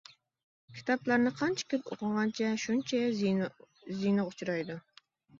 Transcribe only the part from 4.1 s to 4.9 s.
ئۇچرايدۇ.